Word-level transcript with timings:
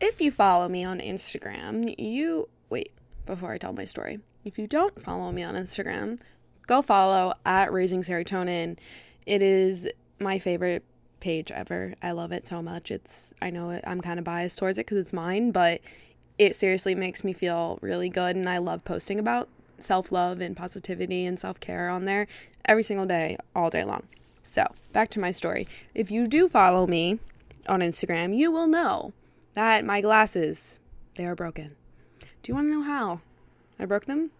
If 0.00 0.20
you 0.20 0.30
follow 0.30 0.68
me 0.68 0.84
on 0.84 1.00
Instagram, 1.00 1.92
you 1.98 2.48
wait 2.70 2.92
before 3.26 3.52
I 3.52 3.58
tell 3.58 3.72
my 3.72 3.84
story. 3.84 4.20
If 4.44 4.56
you 4.56 4.68
don't 4.68 5.00
follow 5.02 5.32
me 5.32 5.42
on 5.42 5.56
Instagram, 5.56 6.20
go 6.68 6.82
follow 6.82 7.32
at 7.44 7.72
Raising 7.72 8.02
Serotonin. 8.02 8.78
It 9.26 9.42
is 9.42 9.88
my 10.20 10.38
favorite 10.38 10.84
page 11.18 11.50
ever. 11.50 11.94
I 12.00 12.12
love 12.12 12.30
it 12.30 12.46
so 12.46 12.62
much. 12.62 12.92
It's 12.92 13.34
I 13.42 13.50
know 13.50 13.80
I'm 13.84 14.00
kind 14.00 14.20
of 14.20 14.24
biased 14.24 14.56
towards 14.56 14.78
it 14.78 14.86
because 14.86 14.98
it's 14.98 15.12
mine, 15.12 15.50
but 15.50 15.80
it 16.38 16.54
seriously 16.54 16.94
makes 16.94 17.24
me 17.24 17.32
feel 17.32 17.80
really 17.82 18.08
good, 18.08 18.36
and 18.36 18.48
I 18.48 18.58
love 18.58 18.84
posting 18.84 19.18
about 19.18 19.48
self 19.80 20.12
love 20.12 20.40
and 20.40 20.56
positivity 20.56 21.26
and 21.26 21.40
self 21.40 21.58
care 21.58 21.88
on 21.88 22.04
there 22.04 22.28
every 22.66 22.84
single 22.84 23.06
day, 23.06 23.36
all 23.52 23.68
day 23.68 23.82
long. 23.82 24.04
So 24.44 24.64
back 24.92 25.10
to 25.10 25.20
my 25.20 25.32
story. 25.32 25.66
If 25.92 26.12
you 26.12 26.28
do 26.28 26.48
follow 26.48 26.86
me 26.86 27.18
on 27.68 27.80
Instagram, 27.80 28.36
you 28.36 28.52
will 28.52 28.68
know 28.68 29.12
that 29.58 29.84
my 29.84 30.00
glasses 30.00 30.78
they 31.16 31.26
are 31.26 31.34
broken. 31.34 31.74
Do 32.20 32.28
you 32.46 32.54
want 32.54 32.68
to 32.68 32.70
know 32.70 32.82
how 32.82 33.20
I 33.76 33.86
broke 33.86 34.04
them? 34.04 34.30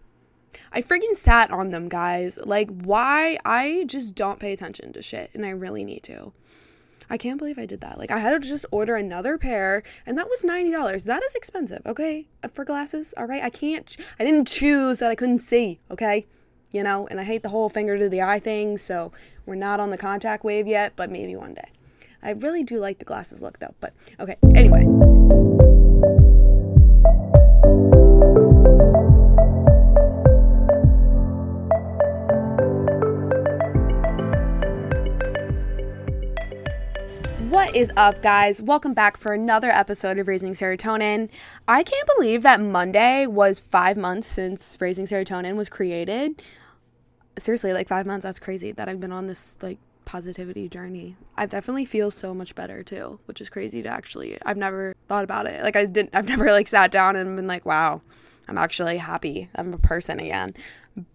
I 0.71 0.81
freaking 0.81 1.17
sat 1.17 1.51
on 1.51 1.71
them, 1.71 1.89
guys. 1.89 2.39
Like, 2.41 2.69
why? 2.69 3.37
I 3.43 3.83
just 3.85 4.15
don't 4.15 4.39
pay 4.39 4.53
attention 4.53 4.93
to 4.93 5.01
shit, 5.01 5.29
and 5.33 5.45
I 5.45 5.49
really 5.49 5.83
need 5.83 6.03
to. 6.03 6.31
I 7.09 7.17
can't 7.17 7.37
believe 7.37 7.59
I 7.59 7.65
did 7.65 7.81
that. 7.81 7.97
Like, 7.97 8.11
I 8.11 8.19
had 8.19 8.41
to 8.41 8.47
just 8.47 8.65
order 8.71 8.95
another 8.95 9.37
pair, 9.37 9.83
and 10.05 10.17
that 10.17 10.29
was 10.29 10.41
$90. 10.41 11.03
That 11.03 11.21
is 11.23 11.35
expensive, 11.35 11.81
okay? 11.85 12.27
Uh, 12.41 12.47
for 12.47 12.63
glasses, 12.63 13.13
all 13.17 13.25
right? 13.25 13.43
I 13.43 13.49
can't, 13.49 13.97
I 14.21 14.23
didn't 14.23 14.47
choose 14.47 14.99
that 14.99 15.11
I 15.11 15.15
couldn't 15.15 15.39
see, 15.39 15.81
okay? 15.91 16.27
You 16.71 16.83
know, 16.83 17.07
and 17.07 17.19
I 17.19 17.25
hate 17.25 17.43
the 17.43 17.49
whole 17.49 17.69
finger 17.69 17.97
to 17.97 18.07
the 18.07 18.21
eye 18.21 18.39
thing, 18.39 18.77
so 18.77 19.11
we're 19.45 19.55
not 19.55 19.81
on 19.81 19.89
the 19.89 19.97
contact 19.97 20.45
wave 20.45 20.65
yet, 20.65 20.93
but 20.95 21.11
maybe 21.11 21.35
one 21.35 21.55
day. 21.55 21.71
I 22.21 22.31
really 22.31 22.63
do 22.63 22.79
like 22.79 22.99
the 22.99 23.05
glasses 23.05 23.41
look, 23.41 23.59
though, 23.59 23.73
but 23.79 23.93
okay, 24.19 24.35
anyway. 24.53 24.83
What 37.47 37.73
is 37.73 37.93
up, 37.95 38.21
guys? 38.21 38.61
Welcome 38.61 38.93
back 38.93 39.15
for 39.15 39.31
another 39.31 39.69
episode 39.69 40.19
of 40.19 40.27
Raising 40.27 40.53
Serotonin. 40.53 41.29
I 41.69 41.83
can't 41.83 42.09
believe 42.17 42.43
that 42.43 42.59
Monday 42.59 43.27
was 43.27 43.59
five 43.59 43.95
months 43.95 44.27
since 44.27 44.75
Raising 44.81 45.05
Serotonin 45.05 45.55
was 45.55 45.69
created. 45.69 46.43
Seriously, 47.37 47.71
like 47.71 47.87
five 47.87 48.05
months, 48.05 48.23
that's 48.23 48.39
crazy 48.39 48.73
that 48.73 48.89
I've 48.89 48.99
been 48.99 49.13
on 49.13 49.27
this 49.27 49.57
like 49.61 49.77
positivity 50.09 50.67
journey. 50.67 51.15
I 51.37 51.45
definitely 51.45 51.85
feel 51.85 52.09
so 52.09 52.33
much 52.33 52.55
better 52.55 52.81
too, 52.81 53.19
which 53.25 53.39
is 53.41 53.47
crazy 53.47 53.83
to 53.83 53.89
actually 53.89 54.39
I've 54.43 54.57
never 54.57 54.95
thought 55.07 55.23
about 55.23 55.45
it. 55.45 55.61
Like 55.61 55.75
I 55.75 55.85
didn't 55.85 56.15
I've 56.15 56.27
never 56.33 56.45
like 56.45 56.67
sat 56.67 56.89
down 56.91 57.15
and 57.15 57.35
been 57.35 57.45
like, 57.45 57.63
wow, 57.63 58.01
I'm 58.47 58.57
actually 58.57 58.97
happy. 58.97 59.49
I'm 59.53 59.71
a 59.71 59.77
person 59.77 60.19
again. 60.19 60.55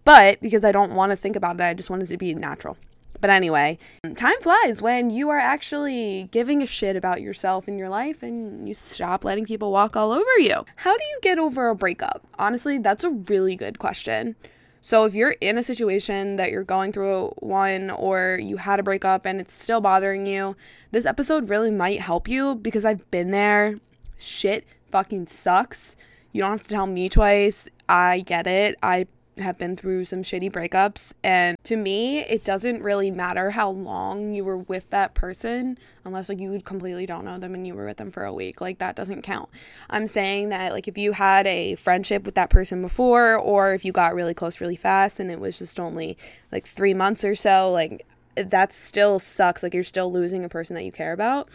But 0.05 0.39
because 0.39 0.63
I 0.63 0.71
don't 0.71 0.95
want 0.95 1.11
to 1.11 1.17
think 1.17 1.35
about 1.35 1.59
it, 1.59 1.63
I 1.63 1.73
just 1.73 1.89
wanted 1.89 2.07
to 2.07 2.15
be 2.15 2.33
natural. 2.33 2.77
But 3.19 3.31
anyway, 3.31 3.79
time 4.15 4.39
flies 4.39 4.81
when 4.81 5.09
you 5.09 5.29
are 5.29 5.39
actually 5.39 6.29
giving 6.31 6.63
a 6.63 6.65
shit 6.65 6.95
about 6.95 7.21
yourself 7.21 7.67
and 7.67 7.77
your 7.77 7.89
life 7.89 8.23
and 8.23 8.65
you 8.65 8.73
stop 8.73 9.25
letting 9.25 9.45
people 9.45 9.73
walk 9.73 9.97
all 9.97 10.13
over 10.13 10.39
you. 10.39 10.63
How 10.77 10.95
do 10.95 11.03
you 11.03 11.19
get 11.21 11.37
over 11.37 11.67
a 11.67 11.75
breakup? 11.75 12.25
Honestly, 12.39 12.77
that's 12.77 13.03
a 13.03 13.09
really 13.09 13.57
good 13.57 13.77
question. 13.77 14.37
So 14.85 15.05
if 15.05 15.15
you're 15.15 15.35
in 15.41 15.57
a 15.57 15.63
situation 15.63 16.35
that 16.35 16.51
you're 16.51 16.63
going 16.63 16.91
through 16.91 17.33
one 17.39 17.89
or 17.89 18.39
you 18.39 18.57
had 18.57 18.79
a 18.79 18.83
breakup 18.83 19.25
and 19.25 19.41
it's 19.41 19.51
still 19.51 19.81
bothering 19.81 20.27
you, 20.27 20.55
this 20.91 21.07
episode 21.07 21.49
really 21.49 21.71
might 21.71 22.01
help 22.01 22.27
you 22.27 22.53
because 22.53 22.85
I've 22.85 23.09
been 23.09 23.31
there. 23.31 23.79
Shit 24.15 24.63
fucking 24.91 25.25
sucks. 25.25 25.95
You 26.33 26.41
don't 26.41 26.51
have 26.51 26.61
to 26.61 26.69
tell 26.69 26.85
me 26.85 27.09
twice. 27.09 27.67
I 27.89 28.19
get 28.27 28.45
it. 28.45 28.75
I 28.83 29.07
have 29.37 29.57
been 29.57 29.75
through 29.75 30.05
some 30.05 30.23
shitty 30.23 30.51
breakups. 30.51 31.13
And 31.23 31.57
to 31.63 31.75
me, 31.75 32.19
it 32.19 32.43
doesn't 32.43 32.81
really 32.81 33.11
matter 33.11 33.51
how 33.51 33.69
long 33.69 34.33
you 34.33 34.45
were 34.45 34.57
with 34.57 34.89
that 34.91 35.13
person, 35.13 35.77
unless 36.03 36.29
like 36.29 36.39
you 36.39 36.59
completely 36.61 37.05
don't 37.05 37.25
know 37.25 37.37
them 37.37 37.53
and 37.53 37.67
you 37.67 37.73
were 37.75 37.85
with 37.85 37.97
them 37.97 38.11
for 38.11 38.23
a 38.23 38.33
week. 38.33 38.61
Like 38.61 38.79
that 38.79 38.95
doesn't 38.95 39.23
count. 39.23 39.49
I'm 39.89 40.07
saying 40.07 40.49
that 40.49 40.71
like 40.71 40.87
if 40.87 40.97
you 40.97 41.13
had 41.13 41.47
a 41.47 41.75
friendship 41.75 42.23
with 42.23 42.35
that 42.35 42.49
person 42.49 42.81
before, 42.81 43.35
or 43.35 43.73
if 43.73 43.83
you 43.83 43.91
got 43.91 44.15
really 44.15 44.33
close 44.33 44.61
really 44.61 44.75
fast 44.75 45.19
and 45.19 45.29
it 45.29 45.39
was 45.39 45.59
just 45.59 45.79
only 45.79 46.17
like 46.51 46.65
three 46.65 46.93
months 46.93 47.23
or 47.23 47.35
so, 47.35 47.71
like 47.71 48.05
that 48.35 48.73
still 48.73 49.19
sucks. 49.19 49.63
Like 49.63 49.73
you're 49.73 49.83
still 49.83 50.11
losing 50.11 50.43
a 50.43 50.49
person 50.49 50.75
that 50.75 50.83
you 50.83 50.91
care 50.91 51.13
about. 51.13 51.49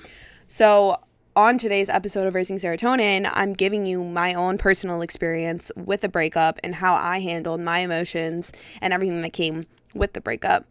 So 0.47 0.99
on 1.37 1.59
today's 1.59 1.89
episode 1.89 2.27
of 2.27 2.35
Raising 2.35 2.57
Serotonin, 2.57 3.31
I'm 3.33 3.53
giving 3.53 3.87
you 3.87 4.03
my 4.03 4.35
own 4.35 4.59
personal 4.59 5.01
experience 5.01 5.71
with 5.77 6.03
a 6.03 6.09
breakup 6.09 6.59
and 6.65 6.75
how 6.75 6.95
I 6.95 7.21
handled 7.21 7.61
my 7.61 7.79
emotions 7.81 8.53
and 8.81 8.93
everything 8.93 9.23
that 9.23 9.33
came 9.33 9.67
with 9.95 10.13
the 10.13 10.21
breakup. 10.21 10.67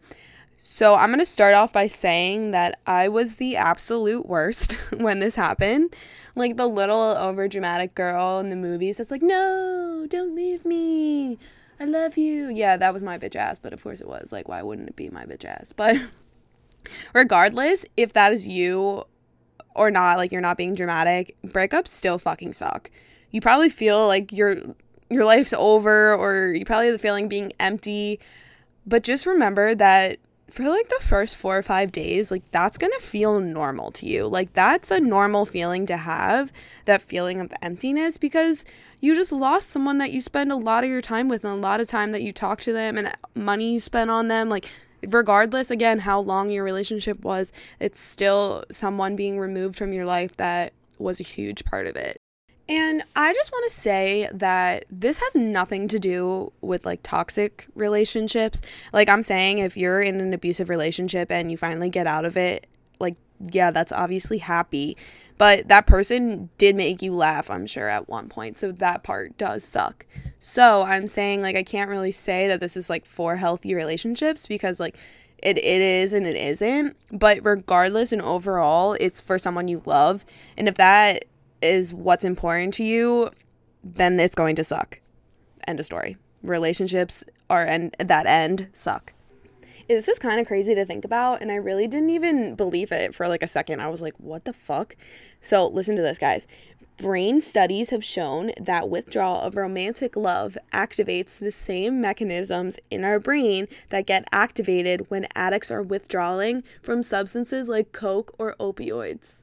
So, 0.58 0.94
I'm 0.94 1.08
going 1.08 1.20
to 1.20 1.26
start 1.26 1.54
off 1.54 1.72
by 1.72 1.86
saying 1.86 2.50
that 2.50 2.78
I 2.86 3.08
was 3.08 3.36
the 3.36 3.56
absolute 3.56 4.26
worst 4.26 4.72
when 4.96 5.20
this 5.20 5.34
happened. 5.34 5.94
Like 6.36 6.56
the 6.56 6.68
little 6.68 7.14
overdramatic 7.14 7.94
girl 7.94 8.38
in 8.38 8.50
the 8.50 8.56
movies 8.56 8.98
that's 8.98 9.10
like, 9.10 9.22
no, 9.22 10.06
don't 10.08 10.34
leave 10.34 10.64
me. 10.64 11.38
I 11.80 11.86
love 11.86 12.18
you. 12.18 12.50
Yeah, 12.50 12.76
that 12.76 12.92
was 12.92 13.02
my 13.02 13.18
bitch 13.18 13.34
ass, 13.34 13.58
but 13.58 13.72
of 13.72 13.82
course 13.82 14.02
it 14.02 14.06
was. 14.06 14.30
Like, 14.30 14.48
why 14.48 14.62
wouldn't 14.62 14.88
it 14.90 14.96
be 14.96 15.08
my 15.08 15.24
bitch 15.24 15.46
ass? 15.46 15.72
But 15.72 15.96
regardless, 17.14 17.86
if 17.96 18.12
that 18.12 18.32
is 18.32 18.46
you 18.46 19.06
or 19.74 19.90
not, 19.90 20.18
like 20.18 20.32
you're 20.32 20.40
not 20.40 20.56
being 20.56 20.74
dramatic, 20.74 21.36
breakups 21.46 21.88
still 21.88 22.18
fucking 22.18 22.54
suck. 22.54 22.90
You 23.30 23.40
probably 23.40 23.68
feel 23.68 24.06
like 24.06 24.32
your 24.32 24.56
your 25.08 25.24
life's 25.24 25.52
over 25.52 26.14
or 26.14 26.52
you 26.52 26.64
probably 26.64 26.86
have 26.86 26.94
the 26.94 26.98
feeling 26.98 27.28
being 27.28 27.52
empty. 27.58 28.20
But 28.86 29.02
just 29.02 29.26
remember 29.26 29.74
that 29.74 30.18
for 30.50 30.68
like 30.68 30.88
the 30.88 31.00
first 31.00 31.36
4 31.36 31.58
or 31.58 31.62
5 31.62 31.92
days, 31.92 32.30
like 32.30 32.42
that's 32.50 32.78
going 32.78 32.92
to 32.92 33.04
feel 33.04 33.40
normal 33.40 33.90
to 33.92 34.06
you. 34.06 34.26
Like 34.26 34.52
that's 34.52 34.90
a 34.90 35.00
normal 35.00 35.46
feeling 35.46 35.86
to 35.86 35.96
have, 35.96 36.52
that 36.86 37.02
feeling 37.02 37.40
of 37.40 37.52
emptiness 37.62 38.16
because 38.16 38.64
you 39.00 39.14
just 39.14 39.32
lost 39.32 39.70
someone 39.70 39.98
that 39.98 40.12
you 40.12 40.20
spend 40.20 40.52
a 40.52 40.56
lot 40.56 40.84
of 40.84 40.90
your 40.90 41.00
time 41.00 41.28
with 41.28 41.44
and 41.44 41.54
a 41.54 41.56
lot 41.56 41.80
of 41.80 41.88
time 41.88 42.12
that 42.12 42.22
you 42.22 42.32
talk 42.32 42.60
to 42.62 42.72
them 42.72 42.98
and 42.98 43.12
money 43.34 43.72
you 43.74 43.80
spend 43.80 44.10
on 44.10 44.28
them 44.28 44.48
like 44.48 44.68
regardless 45.08 45.70
again 45.70 45.98
how 46.00 46.20
long 46.20 46.50
your 46.50 46.64
relationship 46.64 47.22
was 47.24 47.52
it's 47.78 48.00
still 48.00 48.64
someone 48.70 49.16
being 49.16 49.38
removed 49.38 49.76
from 49.76 49.92
your 49.92 50.04
life 50.04 50.36
that 50.36 50.72
was 50.98 51.20
a 51.20 51.24
huge 51.24 51.64
part 51.64 51.86
of 51.86 51.96
it 51.96 52.20
and 52.70 53.02
I 53.16 53.32
just 53.34 53.50
want 53.50 53.68
to 53.68 53.76
say 53.76 54.28
that 54.32 54.84
this 54.92 55.18
has 55.18 55.34
nothing 55.34 55.88
to 55.88 55.98
do 55.98 56.52
with 56.60 56.86
like 56.86 57.00
toxic 57.02 57.66
relationships. 57.74 58.62
Like 58.92 59.08
I'm 59.08 59.24
saying, 59.24 59.58
if 59.58 59.76
you're 59.76 60.00
in 60.00 60.20
an 60.20 60.32
abusive 60.32 60.68
relationship 60.68 61.32
and 61.32 61.50
you 61.50 61.56
finally 61.56 61.90
get 61.90 62.06
out 62.06 62.24
of 62.24 62.36
it, 62.36 62.68
like, 63.00 63.16
yeah, 63.40 63.72
that's 63.72 63.90
obviously 63.90 64.38
happy. 64.38 64.96
But 65.36 65.66
that 65.66 65.88
person 65.88 66.48
did 66.58 66.76
make 66.76 67.02
you 67.02 67.12
laugh, 67.12 67.50
I'm 67.50 67.66
sure, 67.66 67.88
at 67.88 68.08
one 68.08 68.28
point. 68.28 68.56
So 68.56 68.70
that 68.70 69.02
part 69.02 69.36
does 69.36 69.64
suck. 69.64 70.06
So 70.40 70.82
I'm 70.82 71.06
saying, 71.06 71.42
like, 71.42 71.54
I 71.54 71.62
can't 71.62 71.90
really 71.90 72.12
say 72.12 72.48
that 72.48 72.60
this 72.60 72.76
is 72.76 72.88
like 72.88 73.04
for 73.04 73.36
healthy 73.36 73.74
relationships 73.74 74.46
because, 74.46 74.80
like, 74.80 74.96
it, 75.38 75.58
it 75.58 75.80
is 75.80 76.12
and 76.14 76.26
it 76.26 76.36
isn't. 76.36 76.96
But 77.12 77.40
regardless 77.42 78.10
and 78.10 78.22
overall, 78.22 78.96
it's 78.98 79.20
for 79.20 79.38
someone 79.38 79.68
you 79.68 79.82
love. 79.84 80.24
And 80.56 80.66
if 80.66 80.76
that 80.76 81.26
is 81.60 81.92
what's 81.92 82.24
important 82.24 82.74
to 82.74 82.84
you, 82.84 83.30
then 83.84 84.18
it's 84.18 84.34
going 84.34 84.56
to 84.56 84.64
suck. 84.64 85.00
End 85.68 85.78
of 85.78 85.86
story. 85.86 86.16
Relationships 86.42 87.22
are 87.50 87.64
and 87.64 87.94
that 87.98 88.26
end 88.26 88.68
suck. 88.72 89.12
This 89.88 90.06
is 90.06 90.20
kind 90.20 90.40
of 90.40 90.46
crazy 90.46 90.72
to 90.76 90.84
think 90.84 91.04
about, 91.04 91.42
and 91.42 91.50
I 91.50 91.56
really 91.56 91.88
didn't 91.88 92.10
even 92.10 92.54
believe 92.54 92.92
it 92.92 93.12
for 93.12 93.26
like 93.26 93.42
a 93.42 93.48
second. 93.48 93.80
I 93.80 93.88
was 93.88 94.00
like, 94.00 94.14
what 94.18 94.44
the 94.44 94.52
fuck? 94.52 94.94
So, 95.40 95.66
listen 95.66 95.96
to 95.96 96.02
this, 96.02 96.16
guys. 96.16 96.46
Brain 97.00 97.40
studies 97.40 97.88
have 97.88 98.04
shown 98.04 98.52
that 98.60 98.90
withdrawal 98.90 99.40
of 99.40 99.56
romantic 99.56 100.16
love 100.16 100.58
activates 100.70 101.38
the 101.38 101.50
same 101.50 101.98
mechanisms 101.98 102.78
in 102.90 103.06
our 103.06 103.18
brain 103.18 103.68
that 103.88 104.06
get 104.06 104.28
activated 104.32 105.10
when 105.10 105.26
addicts 105.34 105.70
are 105.70 105.82
withdrawing 105.82 106.62
from 106.82 107.02
substances 107.02 107.70
like 107.70 107.92
coke 107.92 108.34
or 108.38 108.54
opioids. 108.60 109.40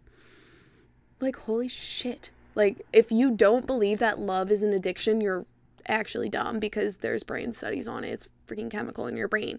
Like, 1.20 1.36
holy 1.36 1.68
shit. 1.68 2.30
Like, 2.54 2.86
if 2.94 3.12
you 3.12 3.32
don't 3.32 3.66
believe 3.66 3.98
that 3.98 4.20
love 4.20 4.52
is 4.52 4.62
an 4.62 4.72
addiction, 4.72 5.20
you're 5.20 5.48
actually 5.88 6.30
dumb 6.30 6.60
because 6.60 6.98
there's 6.98 7.24
brain 7.24 7.54
studies 7.54 7.88
on 7.88 8.04
it. 8.04 8.12
It's 8.12 8.30
freaking 8.46 8.70
chemical 8.70 9.08
in 9.08 9.18
your 9.18 9.28
brain. 9.28 9.58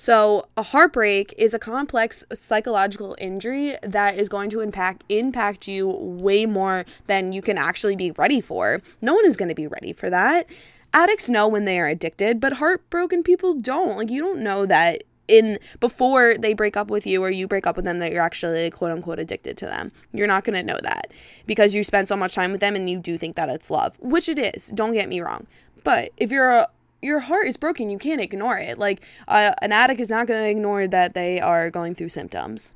So, 0.00 0.46
a 0.56 0.62
heartbreak 0.62 1.34
is 1.36 1.54
a 1.54 1.58
complex 1.58 2.22
psychological 2.32 3.16
injury 3.18 3.76
that 3.82 4.16
is 4.16 4.28
going 4.28 4.48
to 4.50 4.60
impact 4.60 5.02
impact 5.08 5.66
you 5.66 5.88
way 5.88 6.46
more 6.46 6.84
than 7.08 7.32
you 7.32 7.42
can 7.42 7.58
actually 7.58 7.96
be 7.96 8.12
ready 8.12 8.40
for. 8.40 8.80
No 9.02 9.12
one 9.12 9.26
is 9.26 9.36
going 9.36 9.48
to 9.48 9.56
be 9.56 9.66
ready 9.66 9.92
for 9.92 10.08
that. 10.08 10.46
Addicts 10.94 11.28
know 11.28 11.48
when 11.48 11.64
they 11.64 11.80
are 11.80 11.88
addicted, 11.88 12.38
but 12.38 12.54
heartbroken 12.54 13.24
people 13.24 13.54
don't. 13.54 13.96
Like 13.96 14.08
you 14.08 14.22
don't 14.22 14.38
know 14.38 14.66
that 14.66 15.02
in 15.26 15.58
before 15.80 16.36
they 16.38 16.54
break 16.54 16.76
up 16.76 16.90
with 16.90 17.04
you 17.04 17.20
or 17.20 17.28
you 17.28 17.48
break 17.48 17.66
up 17.66 17.74
with 17.74 17.84
them 17.84 17.98
that 17.98 18.12
you're 18.12 18.22
actually 18.22 18.70
quote 18.70 18.92
unquote 18.92 19.18
addicted 19.18 19.56
to 19.58 19.66
them. 19.66 19.90
You're 20.12 20.28
not 20.28 20.44
going 20.44 20.54
to 20.54 20.62
know 20.62 20.78
that 20.80 21.12
because 21.48 21.74
you 21.74 21.82
spend 21.82 22.06
so 22.06 22.16
much 22.16 22.36
time 22.36 22.52
with 22.52 22.60
them 22.60 22.76
and 22.76 22.88
you 22.88 23.00
do 23.00 23.18
think 23.18 23.34
that 23.34 23.48
it's 23.48 23.68
love, 23.68 23.98
which 23.98 24.28
it 24.28 24.38
is. 24.38 24.68
Don't 24.68 24.92
get 24.92 25.08
me 25.08 25.20
wrong. 25.20 25.48
But 25.82 26.12
if 26.18 26.30
you're 26.30 26.50
a 26.50 26.68
your 27.02 27.20
heart 27.20 27.46
is 27.46 27.56
broken. 27.56 27.90
You 27.90 27.98
can't 27.98 28.20
ignore 28.20 28.58
it. 28.58 28.78
Like 28.78 29.02
uh, 29.28 29.52
an 29.62 29.72
addict 29.72 30.00
is 30.00 30.08
not 30.08 30.26
going 30.26 30.42
to 30.42 30.48
ignore 30.48 30.86
that 30.88 31.14
they 31.14 31.40
are 31.40 31.70
going 31.70 31.94
through 31.94 32.08
symptoms, 32.08 32.74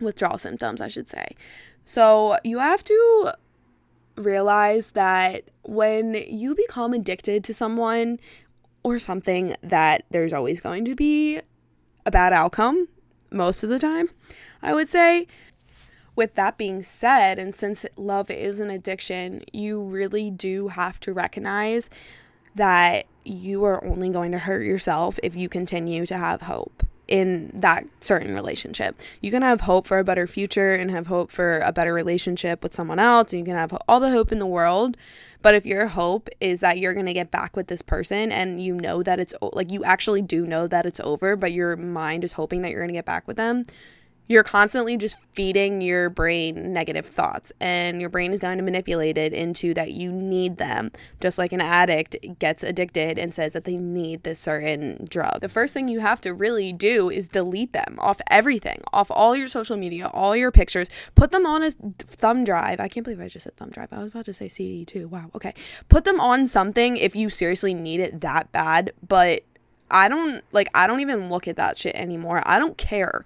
withdrawal 0.00 0.38
symptoms, 0.38 0.80
I 0.80 0.88
should 0.88 1.08
say. 1.08 1.34
So 1.84 2.36
you 2.44 2.58
have 2.58 2.84
to 2.84 3.32
realize 4.16 4.90
that 4.90 5.44
when 5.62 6.14
you 6.28 6.54
become 6.54 6.92
addicted 6.92 7.44
to 7.44 7.54
someone 7.54 8.18
or 8.82 8.98
something, 8.98 9.54
that 9.62 10.04
there's 10.10 10.32
always 10.32 10.60
going 10.60 10.84
to 10.84 10.94
be 10.94 11.40
a 12.04 12.10
bad 12.10 12.32
outcome 12.32 12.88
most 13.30 13.62
of 13.62 13.70
the 13.70 13.78
time, 13.78 14.08
I 14.62 14.74
would 14.74 14.88
say. 14.88 15.26
With 16.16 16.34
that 16.34 16.58
being 16.58 16.82
said, 16.82 17.38
and 17.38 17.54
since 17.54 17.86
love 17.96 18.28
is 18.28 18.58
an 18.58 18.70
addiction, 18.70 19.42
you 19.52 19.80
really 19.80 20.32
do 20.32 20.68
have 20.68 20.98
to 21.00 21.12
recognize 21.12 21.88
that 22.56 23.06
you 23.28 23.64
are 23.64 23.84
only 23.84 24.08
going 24.08 24.32
to 24.32 24.38
hurt 24.38 24.64
yourself 24.64 25.18
if 25.22 25.36
you 25.36 25.48
continue 25.48 26.06
to 26.06 26.16
have 26.16 26.42
hope 26.42 26.82
in 27.06 27.50
that 27.54 27.86
certain 28.00 28.34
relationship. 28.34 29.00
You 29.20 29.30
can 29.30 29.42
have 29.42 29.62
hope 29.62 29.86
for 29.86 29.98
a 29.98 30.04
better 30.04 30.26
future 30.26 30.72
and 30.72 30.90
have 30.90 31.06
hope 31.06 31.30
for 31.30 31.58
a 31.60 31.72
better 31.72 31.94
relationship 31.94 32.62
with 32.62 32.74
someone 32.74 32.98
else, 32.98 33.32
and 33.32 33.40
you 33.40 33.46
can 33.46 33.56
have 33.56 33.76
all 33.88 33.98
the 33.98 34.10
hope 34.10 34.30
in 34.30 34.38
the 34.38 34.46
world. 34.46 34.96
But 35.40 35.54
if 35.54 35.64
your 35.64 35.86
hope 35.86 36.28
is 36.40 36.60
that 36.60 36.78
you're 36.78 36.94
going 36.94 37.06
to 37.06 37.14
get 37.14 37.30
back 37.30 37.56
with 37.56 37.68
this 37.68 37.80
person 37.80 38.32
and 38.32 38.60
you 38.60 38.74
know 38.74 39.02
that 39.04 39.20
it's 39.20 39.32
like 39.52 39.70
you 39.70 39.84
actually 39.84 40.20
do 40.20 40.46
know 40.46 40.66
that 40.66 40.84
it's 40.84 41.00
over, 41.00 41.36
but 41.36 41.52
your 41.52 41.76
mind 41.76 42.24
is 42.24 42.32
hoping 42.32 42.62
that 42.62 42.72
you're 42.72 42.80
going 42.80 42.88
to 42.88 42.94
get 42.94 43.04
back 43.04 43.26
with 43.26 43.36
them, 43.36 43.64
you're 44.28 44.42
constantly 44.42 44.96
just 44.96 45.18
feeding 45.32 45.80
your 45.80 46.10
brain 46.10 46.72
negative 46.72 47.06
thoughts 47.06 47.52
and 47.60 48.00
your 48.00 48.10
brain 48.10 48.32
is 48.32 48.40
going 48.40 48.58
to 48.58 48.64
manipulate 48.64 49.16
it 49.16 49.32
into 49.32 49.72
that 49.74 49.92
you 49.92 50.12
need 50.12 50.58
them. 50.58 50.92
Just 51.20 51.38
like 51.38 51.52
an 51.52 51.62
addict 51.62 52.16
gets 52.38 52.62
addicted 52.62 53.18
and 53.18 53.32
says 53.32 53.54
that 53.54 53.64
they 53.64 53.78
need 53.78 54.22
this 54.22 54.38
certain 54.38 55.06
drug. 55.08 55.40
The 55.40 55.48
first 55.48 55.72
thing 55.72 55.88
you 55.88 56.00
have 56.00 56.20
to 56.20 56.34
really 56.34 56.72
do 56.72 57.08
is 57.10 57.28
delete 57.28 57.72
them 57.72 57.96
off 58.00 58.20
everything 58.30 58.82
off 58.92 59.10
all 59.10 59.34
your 59.34 59.48
social 59.48 59.76
media 59.76 60.08
all 60.08 60.36
your 60.36 60.52
pictures. 60.52 60.90
Put 61.14 61.30
them 61.30 61.46
on 61.46 61.62
a 61.62 61.70
thumb 61.70 62.44
drive. 62.44 62.80
I 62.80 62.88
can't 62.88 63.04
believe 63.04 63.20
i 63.20 63.28
just 63.28 63.44
said 63.44 63.56
thumb 63.56 63.70
drive. 63.70 63.92
I 63.92 63.98
was 63.98 64.08
about 64.08 64.26
to 64.26 64.34
say 64.34 64.48
cd 64.48 64.84
too. 64.84 65.08
Wow. 65.08 65.30
Okay. 65.34 65.54
Put 65.88 66.04
them 66.04 66.20
on 66.20 66.46
something 66.46 66.98
if 66.98 67.16
you 67.16 67.30
seriously 67.30 67.72
need 67.72 68.00
it 68.00 68.20
that 68.20 68.52
bad 68.52 68.92
but 69.06 69.42
I 69.90 70.08
don't 70.08 70.44
like 70.52 70.68
I 70.74 70.86
don't 70.86 71.00
even 71.00 71.30
look 71.30 71.48
at 71.48 71.56
that 71.56 71.78
shit 71.78 71.94
anymore. 71.94 72.42
I 72.44 72.58
don't 72.58 72.76
care. 72.76 73.24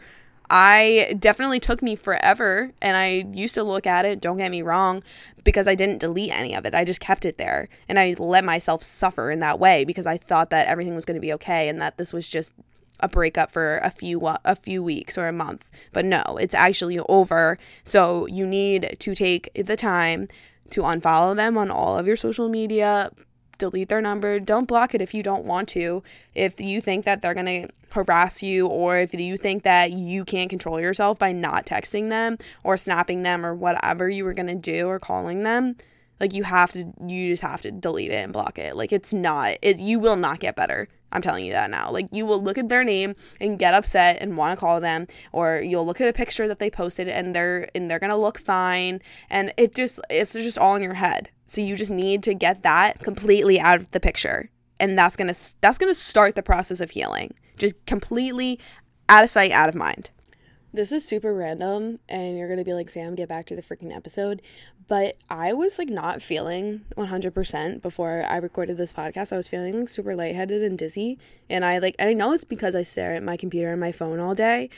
I 0.54 1.16
definitely 1.18 1.60
took 1.60 1.80
me 1.80 1.96
forever 1.96 2.72
and 2.82 2.94
I 2.94 3.26
used 3.32 3.54
to 3.54 3.62
look 3.62 3.86
at 3.86 4.04
it, 4.04 4.20
don't 4.20 4.36
get 4.36 4.50
me 4.50 4.60
wrong, 4.60 5.02
because 5.44 5.66
I 5.66 5.74
didn't 5.74 5.98
delete 5.98 6.30
any 6.30 6.54
of 6.54 6.66
it. 6.66 6.74
I 6.74 6.84
just 6.84 7.00
kept 7.00 7.24
it 7.24 7.38
there 7.38 7.70
and 7.88 7.98
I 7.98 8.14
let 8.18 8.44
myself 8.44 8.82
suffer 8.82 9.30
in 9.30 9.40
that 9.40 9.58
way 9.58 9.86
because 9.86 10.04
I 10.04 10.18
thought 10.18 10.50
that 10.50 10.66
everything 10.68 10.94
was 10.94 11.06
going 11.06 11.14
to 11.14 11.22
be 11.22 11.32
okay 11.32 11.70
and 11.70 11.80
that 11.80 11.96
this 11.96 12.12
was 12.12 12.28
just 12.28 12.52
a 13.00 13.08
breakup 13.08 13.50
for 13.50 13.78
a 13.78 13.90
few 13.90 14.20
uh, 14.26 14.36
a 14.44 14.54
few 14.54 14.82
weeks 14.82 15.16
or 15.16 15.26
a 15.26 15.32
month. 15.32 15.70
But 15.90 16.04
no, 16.04 16.22
it's 16.38 16.54
actually 16.54 16.98
over. 17.08 17.58
So 17.82 18.26
you 18.26 18.46
need 18.46 18.98
to 19.00 19.14
take 19.14 19.48
the 19.54 19.76
time 19.76 20.28
to 20.68 20.82
unfollow 20.82 21.34
them 21.34 21.56
on 21.56 21.70
all 21.70 21.98
of 21.98 22.06
your 22.06 22.16
social 22.16 22.50
media, 22.50 23.10
delete 23.62 23.88
their 23.88 24.00
number. 24.00 24.40
Don't 24.40 24.66
block 24.66 24.92
it 24.92 25.00
if 25.00 25.14
you 25.14 25.22
don't 25.22 25.44
want 25.44 25.68
to. 25.68 26.02
If 26.34 26.60
you 26.60 26.80
think 26.80 27.04
that 27.04 27.22
they're 27.22 27.32
going 27.32 27.46
to 27.46 27.68
harass 27.92 28.42
you 28.42 28.66
or 28.66 28.98
if 28.98 29.14
you 29.14 29.36
think 29.36 29.62
that 29.62 29.92
you 29.92 30.24
can't 30.24 30.50
control 30.50 30.80
yourself 30.80 31.16
by 31.16 31.30
not 31.30 31.64
texting 31.64 32.10
them 32.10 32.38
or 32.64 32.76
snapping 32.76 33.22
them 33.22 33.46
or 33.46 33.54
whatever 33.54 34.08
you 34.08 34.24
were 34.24 34.34
going 34.34 34.48
to 34.48 34.56
do 34.56 34.88
or 34.88 34.98
calling 34.98 35.44
them, 35.44 35.76
like 36.18 36.34
you 36.34 36.42
have 36.42 36.72
to 36.72 36.92
you 37.06 37.30
just 37.30 37.42
have 37.42 37.60
to 37.60 37.70
delete 37.70 38.10
it 38.10 38.24
and 38.24 38.32
block 38.32 38.58
it. 38.58 38.74
Like 38.74 38.92
it's 38.92 39.12
not 39.12 39.58
it 39.62 39.78
you 39.78 40.00
will 40.00 40.16
not 40.16 40.40
get 40.40 40.56
better. 40.56 40.88
I'm 41.12 41.22
telling 41.22 41.44
you 41.44 41.52
that 41.52 41.70
now. 41.70 41.90
Like 41.90 42.08
you 42.10 42.26
will 42.26 42.42
look 42.42 42.58
at 42.58 42.68
their 42.68 42.84
name 42.84 43.14
and 43.40 43.58
get 43.58 43.74
upset 43.74 44.18
and 44.20 44.36
want 44.36 44.56
to 44.56 44.60
call 44.60 44.80
them 44.80 45.06
or 45.32 45.60
you'll 45.60 45.86
look 45.86 46.00
at 46.00 46.08
a 46.08 46.12
picture 46.12 46.48
that 46.48 46.58
they 46.58 46.70
posted 46.70 47.08
and 47.08 47.34
they're 47.34 47.68
and 47.74 47.90
they're 47.90 47.98
to 48.10 48.16
look 48.16 48.38
fine 48.38 49.00
and 49.30 49.52
it 49.56 49.74
just 49.74 50.00
it's 50.10 50.32
just 50.32 50.58
all 50.58 50.74
in 50.74 50.82
your 50.82 50.94
head. 50.94 51.30
So 51.46 51.60
you 51.60 51.76
just 51.76 51.90
need 51.90 52.22
to 52.24 52.34
get 52.34 52.62
that 52.62 53.00
completely 53.00 53.60
out 53.60 53.80
of 53.80 53.90
the 53.90 54.00
picture. 54.00 54.50
And 54.80 54.98
that's 54.98 55.16
to 55.32 55.54
that's 55.60 55.78
to 55.92 55.94
start 55.94 56.34
the 56.34 56.42
process 56.42 56.80
of 56.80 56.90
healing. 56.90 57.34
Just 57.56 57.74
completely 57.86 58.58
out 59.08 59.22
of 59.22 59.30
sight, 59.30 59.52
out 59.52 59.68
of 59.68 59.74
mind. 59.74 60.10
This 60.74 60.90
is 60.90 61.06
super 61.06 61.34
random, 61.34 61.98
and 62.08 62.38
you're 62.38 62.48
gonna 62.48 62.64
be 62.64 62.72
like, 62.72 62.88
Sam, 62.88 63.14
get 63.14 63.28
back 63.28 63.44
to 63.46 63.56
the 63.56 63.62
freaking 63.62 63.94
episode. 63.94 64.40
But 64.88 65.18
I 65.28 65.52
was 65.52 65.78
like 65.78 65.88
not 65.88 66.22
feeling 66.22 66.82
100% 66.96 67.82
before 67.82 68.24
I 68.26 68.36
recorded 68.36 68.78
this 68.78 68.92
podcast. 68.92 69.32
I 69.32 69.36
was 69.36 69.48
feeling 69.48 69.80
like, 69.80 69.88
super 69.90 70.16
lightheaded 70.16 70.62
and 70.62 70.78
dizzy. 70.78 71.18
And 71.50 71.64
I 71.64 71.78
like, 71.78 71.96
I 71.98 72.14
know 72.14 72.32
it's 72.32 72.44
because 72.44 72.74
I 72.74 72.82
stare 72.84 73.12
at 73.12 73.22
my 73.22 73.36
computer 73.36 73.70
and 73.70 73.80
my 73.80 73.92
phone 73.92 74.18
all 74.18 74.34
day, 74.34 74.70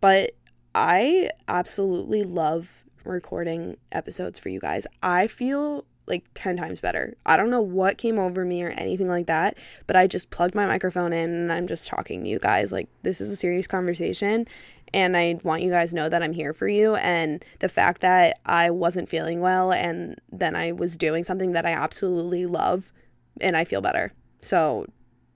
but 0.00 0.32
I 0.74 1.30
absolutely 1.48 2.22
love 2.24 2.84
recording 3.04 3.78
episodes 3.90 4.38
for 4.38 4.50
you 4.50 4.60
guys. 4.60 4.86
I 5.02 5.26
feel 5.28 5.86
like 6.06 6.24
10 6.34 6.56
times 6.56 6.80
better. 6.80 7.14
I 7.26 7.36
don't 7.36 7.50
know 7.50 7.60
what 7.60 7.98
came 7.98 8.18
over 8.18 8.44
me 8.44 8.62
or 8.62 8.70
anything 8.70 9.08
like 9.08 9.26
that, 9.26 9.56
but 9.86 9.96
I 9.96 10.06
just 10.06 10.30
plugged 10.30 10.54
my 10.54 10.66
microphone 10.66 11.12
in 11.12 11.30
and 11.30 11.52
I'm 11.52 11.66
just 11.66 11.86
talking 11.86 12.22
to 12.22 12.28
you 12.28 12.38
guys. 12.38 12.72
Like, 12.72 12.88
this 13.02 13.20
is 13.20 13.30
a 13.30 13.36
serious 13.36 13.66
conversation, 13.66 14.46
and 14.92 15.16
I 15.16 15.38
want 15.42 15.62
you 15.62 15.70
guys 15.70 15.92
know 15.92 16.08
that 16.08 16.22
I'm 16.22 16.32
here 16.32 16.52
for 16.52 16.68
you. 16.68 16.96
And 16.96 17.44
the 17.60 17.68
fact 17.68 18.00
that 18.00 18.38
I 18.46 18.70
wasn't 18.70 19.08
feeling 19.08 19.40
well 19.40 19.72
and 19.72 20.20
then 20.30 20.56
I 20.56 20.72
was 20.72 20.96
doing 20.96 21.24
something 21.24 21.52
that 21.52 21.66
I 21.66 21.72
absolutely 21.72 22.46
love 22.46 22.92
and 23.40 23.56
I 23.56 23.64
feel 23.64 23.80
better. 23.80 24.12
So 24.40 24.86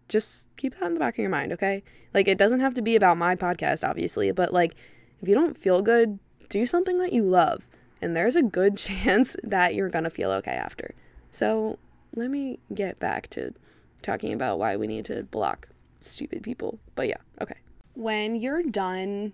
just 0.08 0.46
keep 0.56 0.74
that 0.74 0.86
in 0.86 0.94
the 0.94 1.00
back 1.00 1.14
of 1.14 1.18
your 1.18 1.30
mind, 1.30 1.52
okay? 1.52 1.82
Like, 2.14 2.28
it 2.28 2.38
doesn't 2.38 2.60
have 2.60 2.74
to 2.74 2.82
be 2.82 2.96
about 2.96 3.16
my 3.16 3.34
podcast, 3.34 3.88
obviously, 3.88 4.30
but 4.32 4.52
like, 4.52 4.74
if 5.20 5.28
you 5.28 5.34
don't 5.34 5.56
feel 5.56 5.82
good, 5.82 6.18
do 6.48 6.66
something 6.66 6.98
that 6.98 7.12
you 7.12 7.24
love 7.24 7.68
and 8.00 8.16
there's 8.16 8.36
a 8.36 8.42
good 8.42 8.76
chance 8.76 9.36
that 9.42 9.74
you're 9.74 9.90
to 9.90 10.10
feel 10.10 10.30
okay 10.32 10.52
after. 10.52 10.94
So, 11.30 11.78
let 12.14 12.30
me 12.30 12.58
get 12.74 12.98
back 12.98 13.30
to 13.30 13.54
talking 14.02 14.32
about 14.32 14.58
why 14.58 14.76
we 14.76 14.86
need 14.86 15.06
to 15.06 15.22
block 15.22 15.68
stupid 16.00 16.42
people. 16.42 16.78
But 16.94 17.08
yeah, 17.08 17.16
okay. 17.40 17.56
When 17.94 18.36
you're 18.36 18.62
done 18.62 19.32